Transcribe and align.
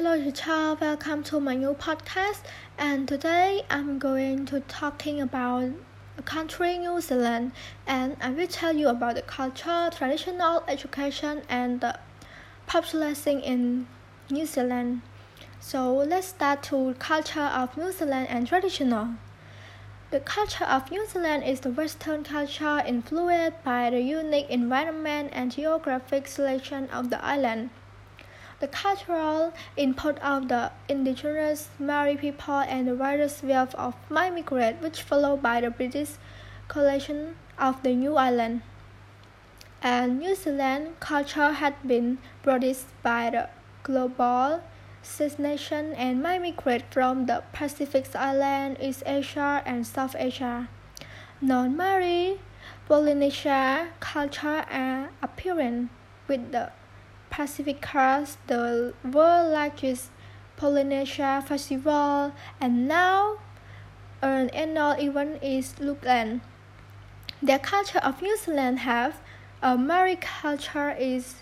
Hello, 0.00 0.16
teacher. 0.16 0.76
Welcome 0.80 1.24
to 1.24 1.40
my 1.40 1.56
new 1.56 1.74
podcast. 1.74 2.42
And 2.78 3.08
today 3.08 3.62
I'm 3.68 3.98
going 3.98 4.46
to 4.46 4.60
talking 4.60 5.20
about 5.20 5.72
a 6.16 6.22
country, 6.22 6.78
New 6.78 7.00
Zealand, 7.00 7.50
and 7.84 8.16
I 8.20 8.30
will 8.30 8.46
tell 8.46 8.76
you 8.76 8.86
about 8.90 9.16
the 9.16 9.22
culture, 9.22 9.90
traditional 9.92 10.62
education, 10.68 11.42
and 11.48 11.80
the 11.80 11.98
popular 12.68 13.12
thing 13.12 13.40
in 13.40 13.88
New 14.30 14.46
Zealand. 14.46 15.02
So 15.58 15.92
let's 15.92 16.28
start 16.28 16.62
to 16.70 16.94
culture 17.00 17.50
of 17.60 17.76
New 17.76 17.90
Zealand 17.90 18.28
and 18.30 18.46
traditional. 18.46 19.08
The 20.12 20.20
culture 20.20 20.66
of 20.66 20.92
New 20.92 21.08
Zealand 21.08 21.42
is 21.42 21.58
the 21.58 21.70
Western 21.70 22.22
culture 22.22 22.84
influenced 22.86 23.64
by 23.64 23.90
the 23.90 24.00
unique 24.00 24.48
environment 24.48 25.30
and 25.32 25.50
geographic 25.50 26.28
selection 26.28 26.88
of 26.90 27.10
the 27.10 27.20
island. 27.24 27.70
The 28.60 28.66
cultural 28.68 29.52
input 29.76 30.18
of 30.18 30.48
the 30.48 30.72
indigenous 30.88 31.68
Maori 31.78 32.16
people 32.16 32.58
and 32.58 32.88
the 32.88 32.94
various 32.94 33.40
wealth 33.42 33.74
of 33.76 33.94
migrants 34.10 34.82
which 34.82 35.02
followed 35.02 35.42
by 35.42 35.60
the 35.60 35.70
British 35.70 36.10
collection 36.66 37.36
of 37.56 37.82
the 37.84 37.94
new 37.94 38.16
island. 38.16 38.62
And 39.80 40.18
New 40.18 40.34
Zealand 40.34 40.98
culture 40.98 41.52
had 41.52 41.74
been 41.86 42.18
produced 42.42 42.86
by 43.04 43.30
the 43.30 43.48
global 43.84 44.60
nation 45.38 45.94
and 45.94 46.20
migrate 46.20 46.92
from 46.92 47.26
the 47.26 47.44
Pacific 47.52 48.06
Island, 48.16 48.76
East 48.80 49.04
Asia, 49.06 49.62
and 49.64 49.86
South 49.86 50.16
Asia. 50.18 50.68
Non-Maori 51.40 52.40
Polynesia 52.88 53.88
culture 54.00 54.64
and 54.68 55.10
appearance 55.22 55.90
with 56.26 56.50
the 56.50 56.72
Pacific 57.38 57.80
Crest, 57.80 58.36
the 58.48 58.92
world 59.04 59.52
largest 59.52 60.10
Polynesia 60.56 61.40
festival, 61.46 62.32
and 62.60 62.88
now 62.88 63.36
an 64.20 64.50
annual 64.50 64.90
event 64.98 65.40
is 65.40 65.72
Lukeland. 65.74 66.40
The 67.40 67.60
culture 67.60 68.00
of 68.00 68.20
New 68.20 68.36
Zealand 68.36 68.80
have 68.80 69.20
a 69.62 69.78
Maori 69.78 70.16
culture 70.16 70.90
is 70.90 71.36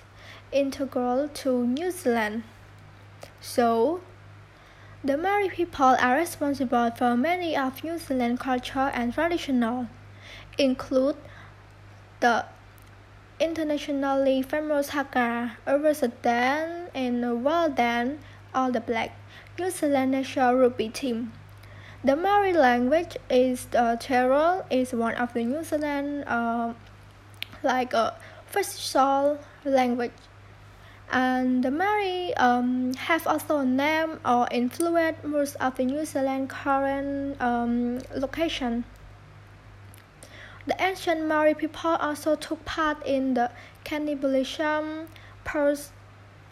integral 0.52 1.28
to 1.28 1.66
New 1.66 1.90
Zealand. 1.90 2.42
So, 3.40 4.02
the 5.02 5.16
Maori 5.16 5.48
people 5.48 5.96
are 5.98 6.16
responsible 6.16 6.90
for 6.90 7.16
many 7.16 7.56
of 7.56 7.82
New 7.82 7.96
Zealand 7.96 8.38
culture 8.38 8.90
and 8.92 9.14
traditional, 9.14 9.86
include 10.58 11.16
the 12.20 12.44
internationally 13.38 14.42
famous 14.42 14.90
Haka, 14.90 15.56
Urvasadan, 15.66 16.88
and 16.94 17.22
Waldan, 17.44 18.18
all 18.54 18.72
the 18.72 18.80
black 18.80 19.16
New 19.58 19.70
Zealand 19.70 20.12
national 20.12 20.54
rugby 20.54 20.88
team. 20.88 21.32
The 22.04 22.16
Maori 22.16 22.52
language 22.52 23.16
is 23.28 23.66
uh, 23.74 23.96
Te 23.96 24.14
Reo 24.14 24.64
is 24.70 24.92
one 24.92 25.14
of 25.14 25.32
the 25.34 25.44
New 25.44 25.64
Zealand 25.64 26.24
uh, 26.26 26.74
like 27.62 27.92
a 27.92 28.14
official 28.48 29.38
language. 29.64 30.12
And 31.10 31.62
the 31.62 31.70
Maori 31.70 32.34
um, 32.36 32.94
have 32.94 33.26
also 33.26 33.62
named 33.62 34.20
or 34.24 34.48
influenced 34.50 35.24
most 35.24 35.56
of 35.56 35.76
the 35.76 35.84
New 35.84 36.04
Zealand 36.04 36.50
current 36.50 37.40
um, 37.40 38.00
location. 38.14 38.84
The 40.66 40.74
ancient 40.82 41.26
Maori 41.26 41.54
people 41.54 41.90
also 41.90 42.34
took 42.34 42.64
part 42.64 43.04
in 43.06 43.34
the 43.34 43.50
cannibalism 43.84 45.06
purse 45.44 45.92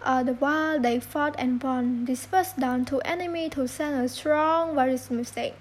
uh, 0.03 0.23
the 0.23 0.35
while 0.35 0.79
they 0.79 1.01
fought 1.01 1.35
and 1.37 1.61
won. 1.61 2.05
This 2.05 2.29
done 2.57 2.85
to 2.85 3.01
enemy 3.01 3.49
to 3.51 3.67
send 3.67 4.05
a 4.05 4.09
strong 4.09 4.75
virus 4.75 5.11
message. 5.11 5.55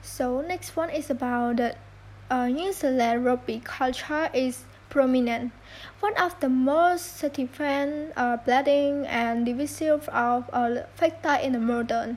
So 0.00 0.40
next 0.40 0.74
one 0.74 0.88
is 0.88 1.10
about 1.10 1.58
the 1.58 1.76
uh, 2.30 2.48
New 2.48 2.72
Zealand 2.72 3.26
rugby 3.26 3.60
culture 3.62 4.30
is 4.32 4.64
prominent. 4.88 5.52
One 6.00 6.16
of 6.16 6.38
the 6.40 6.48
most 6.48 7.18
significant 7.18 8.12
uh, 8.16 8.38
bleeding 8.38 9.06
and 9.06 9.44
divisive 9.44 10.08
of 10.08 10.48
all 10.52 10.84
factor 10.94 11.34
in 11.34 11.52
the 11.52 11.60
modern 11.60 12.16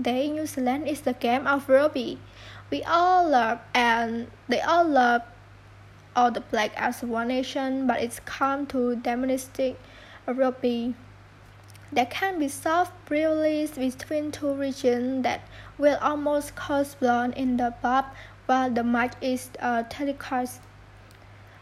day 0.00 0.30
New 0.30 0.46
Zealand 0.46 0.86
is 0.86 1.00
the 1.00 1.14
game 1.14 1.46
of 1.46 1.68
rugby 1.68 2.18
we 2.70 2.82
all 2.82 3.28
love 3.28 3.60
and 3.74 4.28
they 4.48 4.60
all 4.60 4.84
love 4.84 5.22
all 6.16 6.30
the 6.30 6.40
black 6.40 6.72
as 6.76 7.02
one 7.02 7.28
nation, 7.28 7.86
but 7.86 8.02
it's 8.02 8.20
come 8.20 8.66
to 8.66 8.96
domestic 8.96 9.78
rugby. 10.26 10.94
There 11.92 12.06
can 12.06 12.38
be 12.38 12.48
soft 12.48 12.92
rivalries 13.08 13.72
between 13.72 14.32
two 14.32 14.52
regions 14.52 15.22
that 15.22 15.42
will 15.78 15.98
almost 16.00 16.56
cause 16.56 16.94
blood 16.96 17.34
in 17.36 17.58
the 17.58 17.74
pub 17.80 18.06
while 18.46 18.70
the 18.70 18.82
match 18.82 19.12
is 19.20 19.50
uh, 19.60 19.84
telecast. 19.84 20.60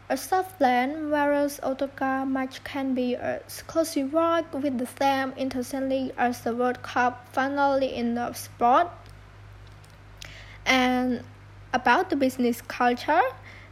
A 0.07 0.17
soft 0.17 0.59
blend 0.59 1.11
whereas 1.11 1.59
autocar 1.61 2.25
match 2.25 2.63
can 2.63 2.93
be 2.93 3.15
a 3.15 3.37
exclusive 3.37 4.13
work 4.13 4.53
with 4.53 4.77
the 4.77 4.85
same 4.85 5.33
intensity 5.33 6.11
as 6.17 6.41
the 6.41 6.55
World 6.55 6.81
Cup 6.81 7.27
finally 7.33 7.93
in 7.93 8.15
the 8.15 8.31
sport. 8.33 8.87
And 10.65 11.23
about 11.73 12.09
the 12.09 12.15
business 12.15 12.61
culture, 12.61 13.21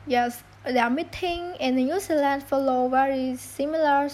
yes, 0.06 0.44
their 0.66 0.90
meeting 0.90 1.56
in 1.60 1.76
New 1.76 2.00
Zealand 2.00 2.44
follow 2.44 2.88
very 2.88 3.36
similar 3.36 4.10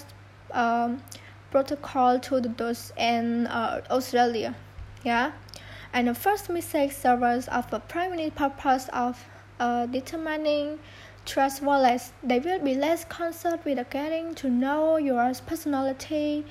um, 0.51 1.03
protocol 1.51 2.19
to 2.19 2.39
those 2.39 2.93
in 2.97 3.47
uh, 3.47 3.81
Australia. 3.89 4.55
Yeah, 5.03 5.31
and 5.93 6.07
the 6.07 6.13
first 6.13 6.49
mistake 6.49 6.91
serves 6.91 7.47
of 7.47 7.69
the 7.69 7.79
primary 7.79 8.29
purpose 8.29 8.89
of 8.93 9.25
uh, 9.59 9.85
determining 9.87 10.79
trustworthiness. 11.25 12.13
They 12.23 12.39
will 12.39 12.59
be 12.59 12.75
less 12.75 13.03
concerned 13.05 13.59
with 13.65 13.89
getting 13.89 14.35
to 14.35 14.49
know 14.49 14.97
your 14.97 15.33
personality 15.45 16.45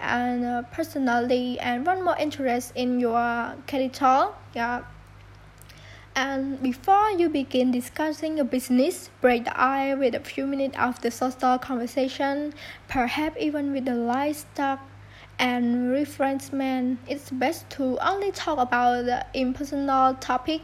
and 0.00 0.44
uh, 0.44 0.62
personally 0.72 1.58
and 1.60 1.86
one 1.86 2.04
more 2.04 2.16
interest 2.18 2.72
in 2.74 3.00
your 3.00 3.54
character. 3.66 4.28
Yeah 4.54 4.82
and 6.16 6.62
before 6.62 7.10
you 7.10 7.28
begin 7.28 7.72
discussing 7.72 8.36
your 8.36 8.46
business, 8.46 9.10
break 9.20 9.46
the 9.46 9.60
ice 9.60 9.98
with 9.98 10.14
a 10.14 10.20
few 10.20 10.46
minutes 10.46 10.76
of 10.78 11.00
the 11.00 11.10
social 11.10 11.58
conversation, 11.58 12.54
perhaps 12.86 13.36
even 13.40 13.72
with 13.72 13.86
the 13.86 13.96
livestock 13.96 14.80
and 15.40 15.90
refreshment. 15.90 17.00
It's 17.08 17.30
best 17.30 17.68
to 17.70 17.98
only 17.98 18.30
talk 18.30 18.58
about 18.58 19.06
the 19.06 19.26
impersonal 19.34 20.14
topic, 20.14 20.62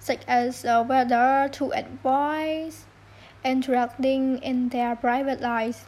such 0.00 0.22
as 0.26 0.64
uh, 0.64 0.82
whether 0.82 1.48
to 1.52 1.72
advise 1.72 2.86
interacting 3.44 4.38
in 4.38 4.70
their 4.70 4.96
private 4.96 5.40
lives. 5.40 5.84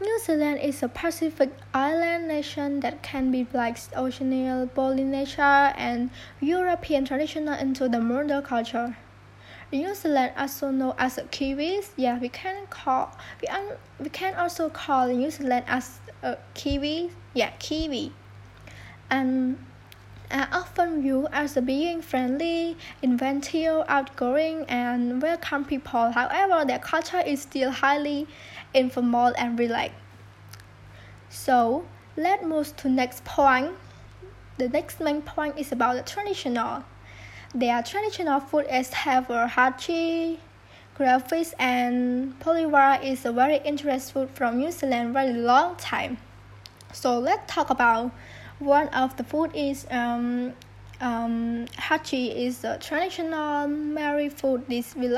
New 0.00 0.16
Zealand 0.20 0.60
is 0.60 0.80
a 0.84 0.88
Pacific 0.88 1.50
island 1.74 2.28
nation 2.28 2.78
that 2.80 3.02
can 3.02 3.32
be 3.32 3.48
like 3.52 3.76
Oceania, 3.96 4.68
Polynesia, 4.72 5.74
and 5.76 6.10
European 6.40 7.04
traditional 7.04 7.54
into 7.54 7.88
the 7.88 7.98
modern 7.98 8.40
culture. 8.42 8.96
New 9.72 9.92
Zealand, 9.96 10.34
also 10.36 10.70
known 10.70 10.94
as 10.98 11.18
Kiwis, 11.32 11.90
yeah, 11.96 12.16
we 12.16 12.28
can 12.28 12.66
call 12.70 13.10
we, 13.42 13.48
un, 13.48 13.72
we 13.98 14.08
can 14.08 14.34
also 14.36 14.68
call 14.68 15.08
New 15.08 15.32
Zealand 15.32 15.64
as 15.66 15.98
a 16.22 16.36
Kiwi, 16.54 17.10
yeah, 17.34 17.50
Kiwi, 17.58 18.12
and 19.10 19.58
are 20.30 20.48
often 20.52 21.02
viewed 21.02 21.26
as 21.32 21.54
being 21.64 22.02
friendly, 22.02 22.76
inventive, 23.02 23.84
outgoing, 23.88 24.64
and 24.68 25.22
welcome 25.22 25.64
people. 25.64 26.12
However, 26.12 26.64
their 26.66 26.78
culture 26.78 27.20
is 27.20 27.42
still 27.42 27.70
highly 27.70 28.26
informal 28.74 29.32
and 29.36 29.58
relaxed. 29.58 29.96
So 31.28 31.84
let's 32.16 32.44
move 32.44 32.74
to 32.76 32.88
next 32.88 33.24
point. 33.24 33.72
The 34.56 34.68
next 34.68 35.00
main 35.00 35.22
point 35.22 35.58
is 35.58 35.72
about 35.72 35.96
the 35.96 36.02
traditional. 36.02 36.84
Their 37.54 37.82
traditional 37.82 38.40
food 38.40 38.66
is 38.70 38.90
have 38.90 39.30
a 39.30 39.46
hachi, 39.46 40.38
crayfish, 40.94 41.52
and 41.58 42.38
poliwara 42.40 43.02
is 43.02 43.24
a 43.24 43.32
very 43.32 43.58
interesting 43.64 44.12
food 44.12 44.30
from 44.30 44.58
New 44.58 44.70
Zealand 44.70 45.12
very 45.12 45.32
long 45.32 45.76
time. 45.76 46.18
So 46.92 47.18
let's 47.18 47.52
talk 47.52 47.70
about 47.70 48.10
one 48.58 48.88
of 48.88 49.16
the 49.16 49.24
food 49.24 49.52
is 49.54 49.86
um, 49.90 50.54
um, 51.00 51.66
hachi 51.76 52.34
is 52.34 52.64
a 52.64 52.78
traditional 52.78 53.68
Maori 53.68 54.28
food 54.28 54.64
This 54.68 54.94
with 54.96 55.12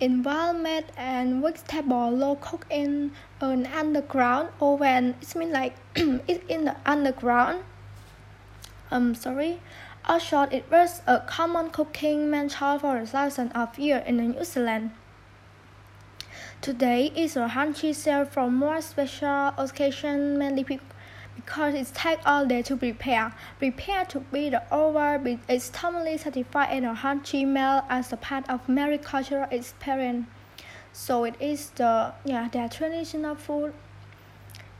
environment 0.00 0.86
and 0.96 1.42
vegetable 1.42 2.10
low 2.10 2.36
cooked 2.36 2.70
in 2.70 3.12
an 3.40 3.66
underground 3.66 4.48
oven. 4.60 5.14
It 5.20 5.36
means 5.36 5.52
like 5.52 5.74
it's 5.96 6.44
in 6.48 6.64
the 6.64 6.76
underground. 6.84 7.64
Um, 8.90 9.14
sorry. 9.14 9.60
Also, 10.06 10.42
it 10.42 10.64
was 10.70 11.00
a 11.06 11.20
common 11.20 11.70
cooking 11.70 12.30
method 12.30 12.80
for 12.80 13.06
thousands 13.06 13.52
of 13.54 13.78
years 13.78 14.02
in 14.06 14.16
New 14.18 14.44
Zealand. 14.44 14.90
Today, 16.60 17.12
it's 17.14 17.36
a 17.36 17.48
hanchi 17.48 17.94
served 17.94 18.32
for 18.32 18.50
more 18.50 18.80
special 18.80 19.52
occasions, 19.56 20.38
mainly, 20.38 20.80
because 21.36 21.74
it 21.74 21.92
takes 21.94 22.22
all 22.24 22.46
day 22.46 22.62
to 22.62 22.76
prepare. 22.76 23.32
Prepare 23.58 24.04
to 24.06 24.20
be 24.20 24.50
the 24.50 24.62
over 24.72 25.20
its 25.48 25.70
commonly 25.70 26.16
certified 26.16 26.76
in 26.76 26.84
a 26.84 26.94
hungry 26.94 27.44
meal 27.44 27.84
as 27.88 28.12
a 28.12 28.16
part 28.16 28.48
of 28.48 28.68
Maori 28.68 28.98
cultural 28.98 29.46
experience. 29.50 30.26
So 30.92 31.24
it 31.24 31.34
is 31.40 31.70
the 31.70 32.12
yeah 32.24 32.48
their 32.48 32.68
traditional 32.68 33.34
food. 33.34 33.74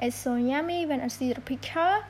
It's 0.00 0.16
so 0.16 0.36
yummy 0.36 0.86
when 0.86 1.00
I 1.00 1.08
see 1.08 1.32
the 1.32 1.40
picture. 1.40 2.04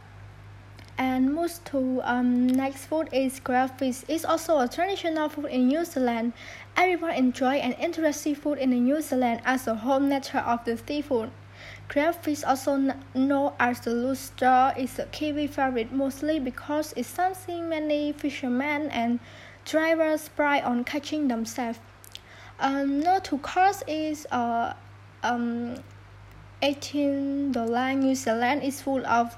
And 0.96 1.34
move 1.34 1.58
to 1.66 2.00
um, 2.04 2.46
next 2.46 2.86
food 2.86 3.08
is 3.12 3.40
grilled 3.40 3.72
fish. 3.72 4.04
It's 4.06 4.24
also 4.24 4.60
a 4.60 4.68
traditional 4.68 5.28
food 5.28 5.46
in 5.46 5.66
New 5.66 5.84
Zealand. 5.84 6.34
Everyone 6.76 7.14
enjoy 7.14 7.54
and 7.56 7.74
interests 7.80 8.22
seafood 8.22 8.58
in 8.58 8.70
New 8.70 9.00
Zealand 9.02 9.40
as 9.44 9.66
a 9.66 9.74
home 9.74 10.08
nature 10.08 10.38
of 10.38 10.64
the 10.64 10.76
seafood. 10.76 11.32
Crayfish, 11.88 12.42
also 12.44 12.94
known 13.14 13.52
as 13.60 13.80
the 13.80 13.90
lobster, 13.90 14.72
is 14.76 14.98
a 14.98 15.04
Kiwi 15.06 15.46
favorite 15.46 15.92
mostly 15.92 16.40
because 16.40 16.92
it's 16.96 17.08
something 17.08 17.68
many 17.68 18.12
fishermen 18.12 18.90
and 18.90 19.20
drivers 19.64 20.28
pride 20.28 20.64
on 20.64 20.84
catching 20.84 21.28
themselves. 21.28 21.78
Um, 22.58 23.00
not 23.00 23.24
to 23.26 23.38
cost 23.38 23.84
is 23.86 24.26
uh, 24.32 24.72
um, 25.22 25.76
eighteen 26.62 27.52
dollar. 27.52 27.92
New 27.92 28.14
Zealand 28.14 28.62
is 28.62 28.80
full 28.80 29.04
of 29.06 29.36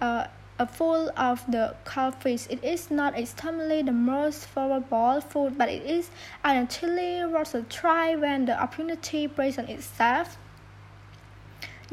uh, 0.00 0.26
a 0.58 0.66
full 0.66 1.10
of 1.16 1.44
the 1.50 1.74
codfish. 1.84 2.46
It 2.50 2.62
is 2.64 2.90
not 2.90 3.18
extremely 3.18 3.82
the 3.82 3.92
most 3.92 4.46
favorable 4.46 5.20
food, 5.20 5.56
but 5.56 5.68
it 5.68 5.84
is 5.84 6.10
actually 6.42 7.24
worth 7.26 7.54
a 7.54 7.62
try 7.62 8.16
when 8.16 8.46
the 8.46 8.60
opportunity 8.60 9.28
presents 9.28 9.70
itself. 9.70 10.38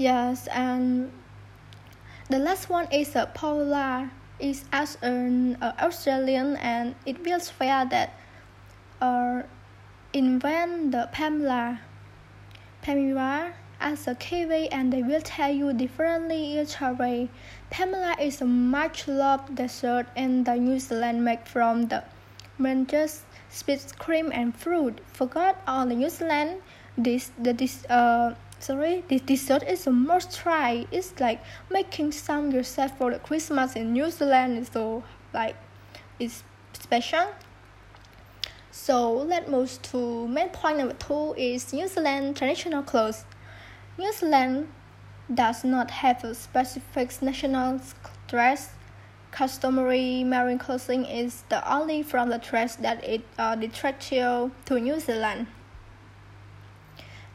Yes, 0.01 0.47
and 0.47 1.11
the 2.27 2.39
last 2.39 2.73
one 2.73 2.87
is 2.91 3.15
a 3.15 3.29
polar. 3.35 4.09
Is 4.39 4.65
as 4.73 4.97
an 5.03 5.61
uh, 5.61 5.77
Australian, 5.77 6.57
and 6.57 6.95
it 7.05 7.21
feels 7.21 7.53
fair 7.53 7.85
that 7.85 8.17
uh, 8.99 9.43
invent 10.11 10.89
the 10.89 11.07
Pamela. 11.13 11.81
Pamela 12.81 13.53
as 13.79 14.07
a 14.07 14.15
Kiwi, 14.15 14.73
and 14.73 14.91
they 14.91 15.03
will 15.03 15.21
tell 15.21 15.53
you 15.53 15.71
differently 15.71 16.57
each 16.57 16.81
way. 16.81 17.29
Pamela 17.69 18.17
is 18.19 18.41
a 18.41 18.49
much 18.49 19.07
loved 19.07 19.53
dessert 19.53 20.07
in 20.17 20.45
the 20.45 20.55
New 20.55 20.79
Zealand 20.79 21.23
made 21.23 21.45
from 21.45 21.93
the 21.93 22.03
branches, 22.57 23.21
spiced 23.51 23.99
cream, 23.99 24.31
and 24.33 24.57
fruit. 24.57 24.97
Forgot 25.13 25.61
on 25.67 25.89
the 25.89 25.95
New 26.01 26.09
Zealand, 26.09 26.65
this 26.97 27.29
the 27.37 27.53
this 27.53 27.85
uh 27.85 28.33
sorry 28.61 29.03
this 29.07 29.21
dessert 29.21 29.63
is 29.63 29.87
a 29.87 29.91
must 29.91 30.37
try. 30.37 30.85
It's 30.91 31.19
like 31.19 31.43
making 31.69 32.11
some 32.11 32.51
yourself 32.51 32.97
for 32.97 33.11
the 33.11 33.19
christmas 33.19 33.75
in 33.75 33.93
new 33.93 34.09
zealand 34.11 34.67
so 34.71 35.03
like 35.33 35.55
it's 36.19 36.43
special. 36.73 37.27
So 38.71 39.13
let's 39.13 39.49
move 39.49 39.81
to 39.91 40.27
main 40.27 40.49
point 40.49 40.77
number 40.77 40.93
two 40.93 41.33
is 41.37 41.73
new 41.73 41.87
zealand 41.87 42.37
traditional 42.37 42.83
clothes. 42.83 43.25
New 43.97 44.13
zealand 44.13 44.67
does 45.33 45.63
not 45.63 45.91
have 45.91 46.23
a 46.23 46.35
specific 46.35 47.21
national 47.21 47.81
dress. 48.27 48.73
Customary 49.31 50.23
Maori 50.25 50.57
clothing 50.57 51.05
is 51.05 51.43
the 51.49 51.59
only 51.73 52.03
from 52.03 52.29
the 52.29 52.37
dress 52.37 52.75
that 52.75 53.03
it 53.03 53.21
uh, 53.37 53.55
detracts 53.55 54.09
to 54.09 54.51
new 54.69 54.99
zealand 54.99 55.47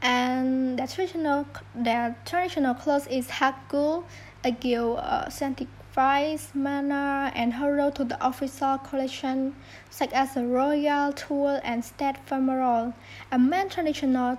and 0.07 0.79
the 0.79 0.87
traditional 0.87 1.45
the 1.75 2.15
traditional 2.25 2.75
clothes 2.75 3.09
is 3.09 3.27
haku, 3.27 4.05
a 4.45 4.53
gift 4.53 4.99
uh, 4.99 5.29
sanctifies 5.29 6.55
manner 6.55 7.33
and 7.35 7.55
hero 7.55 7.91
to 7.91 8.05
the 8.05 8.17
official 8.25 8.79
collection, 8.79 9.57
such 9.91 10.13
as 10.13 10.37
a 10.37 10.45
royal 10.45 11.13
tool 11.13 11.61
and 11.65 11.85
state 11.85 12.19
funeral. 12.25 12.95
A 13.33 13.39
man 13.39 13.69
traditional 13.69 14.39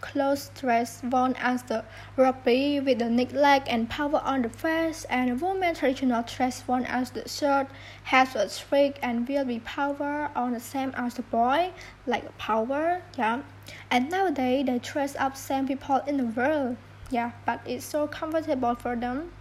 clothes 0.00 0.50
dress 0.58 1.02
worn 1.02 1.34
as 1.38 1.62
the 1.64 1.84
rugby 2.16 2.80
with 2.80 2.98
the 2.98 3.06
neckline 3.06 3.62
and 3.66 3.88
power 3.88 4.20
on 4.24 4.42
the 4.42 4.48
face, 4.48 5.04
and 5.10 5.30
a 5.30 5.34
woman 5.34 5.74
traditional 5.74 6.22
dress 6.22 6.62
worn 6.66 6.84
as 6.84 7.10
the 7.10 7.28
shirt 7.28 7.68
has 8.04 8.34
a 8.34 8.48
streak 8.48 8.98
and 9.02 9.28
will 9.28 9.44
be 9.44 9.60
power 9.60 10.30
on 10.34 10.52
the 10.52 10.60
same 10.60 10.92
as 10.96 11.14
the 11.14 11.22
boy, 11.22 11.70
like 12.06 12.36
power, 12.38 13.02
yeah. 13.18 13.42
And 13.90 14.10
nowadays 14.10 14.66
they 14.66 14.78
dress 14.78 15.16
up 15.16 15.36
same 15.36 15.66
people 15.66 16.02
in 16.06 16.16
the 16.18 16.24
world, 16.24 16.76
yeah, 17.10 17.32
but 17.44 17.60
it's 17.66 17.84
so 17.84 18.06
comfortable 18.06 18.74
for 18.74 18.96
them. 18.96 19.32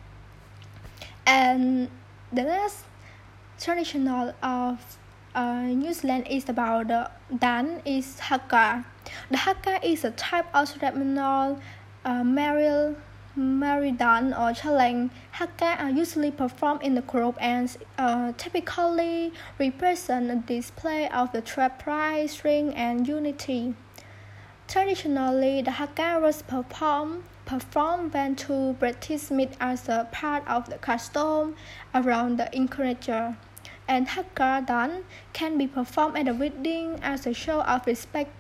And 1.26 1.90
the 2.32 2.44
last 2.44 2.86
traditional 3.60 4.34
of 4.42 4.98
uh, 5.34 5.62
New 5.62 5.94
Zealand 5.94 6.28
is 6.30 6.48
about 6.50 6.88
the 6.88 7.10
dance 7.38 7.82
is 7.86 8.20
haka. 8.20 8.86
The 9.30 9.38
haka 9.38 9.86
is 9.86 10.04
a 10.04 10.12
type 10.12 10.46
of 10.54 10.68
ceremonial 10.68 11.60
uh, 12.04 12.24
marriage 12.24 12.96
Meridan 13.38 14.34
or 14.34 14.54
challenge, 14.54 15.12
haka 15.32 15.76
are 15.84 15.90
usually 15.90 16.32
performed 16.32 16.82
in 16.82 16.96
the 16.96 17.02
group 17.02 17.36
and 17.42 17.76
uh, 17.98 18.32
typically 18.38 19.34
represent 19.60 20.32
a 20.32 20.36
display 20.36 21.10
of 21.10 21.34
the 21.34 21.42
tribe 21.42 21.78
pride, 21.78 22.30
strength, 22.30 22.74
and 22.78 23.06
unity. 23.06 23.74
Traditionally, 24.70 25.62
the 25.62 25.72
haka 25.72 26.18
was 26.22 26.44
performed 26.44 27.24
performed 27.46 28.14
when 28.14 28.38
two 28.38 28.74
British 28.80 29.30
meet 29.30 29.52
as 29.60 29.90
a 29.90 30.08
part 30.14 30.48
of 30.48 30.70
the 30.70 30.78
custom 30.78 31.56
around 31.94 32.38
the 32.38 32.56
enclosure 32.56 33.36
and 33.88 34.08
Haka 34.08 34.64
dance 34.66 35.04
can 35.34 35.58
be 35.58 35.68
performed 35.68 36.18
at 36.18 36.28
a 36.28 36.34
wedding 36.34 37.00
as 37.04 37.28
a 37.28 37.34
show 37.34 37.62
of 37.62 37.86
respect 37.86 38.32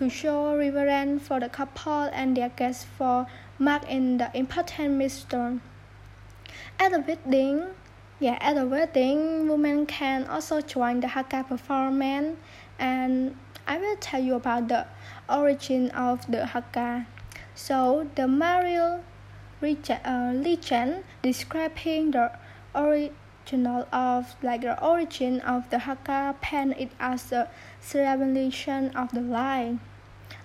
to 0.00 0.08
show 0.08 0.56
reverence 0.56 1.28
for 1.28 1.38
the 1.40 1.48
couple 1.50 2.08
and 2.14 2.34
their 2.34 2.48
guests 2.48 2.86
for 2.96 3.26
marking 3.58 4.16
the 4.16 4.30
important 4.34 4.96
milestone. 4.96 5.60
At 6.78 6.92
the 6.92 7.00
wedding, 7.00 7.66
yeah, 8.18 8.38
at 8.40 8.54
the 8.54 8.64
wedding, 8.64 9.46
women 9.46 9.84
can 9.84 10.24
also 10.26 10.62
join 10.62 11.00
the 11.00 11.08
Haka 11.08 11.44
performance, 11.44 12.38
and 12.78 13.36
I 13.68 13.76
will 13.76 13.96
tell 13.96 14.24
you 14.24 14.36
about 14.36 14.68
the 14.68 14.86
origin 15.28 15.90
of 15.90 16.24
the 16.32 16.46
Haka. 16.46 17.06
So 17.54 18.08
the 18.14 18.26
Maori 18.26 18.76
uh, 18.76 20.32
legend 20.32 21.04
describing 21.20 22.12
the 22.12 22.32
origin 22.74 23.12
original 23.52 23.86
of 23.92 24.36
like 24.42 24.62
the 24.62 24.84
origin 24.84 25.40
of 25.40 25.68
the 25.70 25.78
pen 26.40 26.72
it 26.78 26.92
as 27.00 27.32
a 27.32 27.48
celebration 27.80 28.90
of 28.96 29.10
the 29.12 29.20
light. 29.20 29.78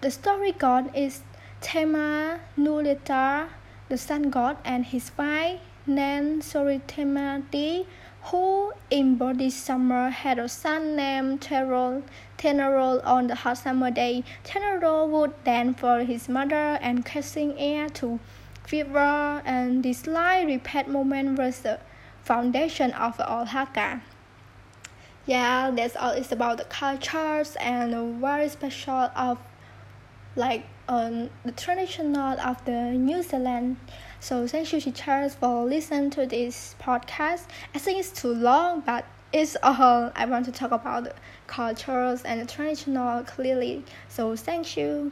The 0.02 0.12
story 0.12 0.52
god 0.52 0.94
is 0.94 1.22
Tema 1.62 2.42
Nulita, 2.58 3.48
the 3.88 3.98
sun 3.98 4.30
god, 4.30 4.58
and 4.66 4.86
his 4.86 5.10
wife 5.18 5.62
named 5.88 6.42
Soritemati, 6.42 7.86
who 8.24 8.74
embodies 8.92 9.56
summer, 9.56 10.10
had 10.10 10.38
a 10.38 10.50
son 10.50 10.98
named 10.98 11.42
Terol. 11.42 12.04
Tenerol 12.38 13.02
on 13.06 13.28
the 13.28 13.36
hot 13.36 13.58
summer 13.58 13.90
day. 13.90 14.24
Tenerol 14.44 15.08
would 15.10 15.44
dance 15.46 15.80
for 15.80 16.04
his 16.04 16.28
mother 16.28 16.78
and 16.82 17.06
catching 17.06 17.58
air 17.58 17.88
to 17.90 18.20
fever, 18.68 19.42
and 19.46 19.82
this 19.82 20.06
light 20.06 20.46
repeat 20.46 20.90
moment 20.90 21.40
was 21.40 21.62
the 21.62 21.80
foundation 22.24 22.92
of 22.92 23.20
all 23.22 23.46
Haka. 23.46 24.02
Yeah, 25.26 25.72
that's 25.72 25.96
all 25.96 26.12
it's 26.12 26.32
about 26.32 26.58
the 26.58 26.66
cultures 26.66 27.56
and 27.60 28.20
very 28.20 28.50
special 28.50 29.10
of 29.16 29.40
like 30.36 30.66
um, 30.88 31.30
the 31.44 31.52
traditional 31.52 32.40
of 32.40 32.64
the 32.66 32.92
New 32.92 33.24
Zealand. 33.24 33.78
So 34.20 34.48
thank 34.48 34.72
you 34.74 34.82
teachers 34.82 35.36
for 35.36 35.66
listening 35.66 36.10
to 36.12 36.26
this 36.26 36.76
podcast. 36.82 37.44
I 37.74 37.80
think 37.80 38.00
it's 38.00 38.12
too 38.12 38.34
long, 38.34 38.82
but 38.82 39.06
it's 39.32 39.58
all 39.64 40.12
I 40.16 40.26
want 40.26 40.46
to 40.46 40.52
talk 40.52 40.72
about 40.72 41.14
cultures 41.48 42.24
and 42.24 42.42
the 42.42 42.46
traditional 42.46 43.24
clearly. 43.24 43.84
So 44.10 44.36
thank 44.36 44.78
you. 44.78 45.12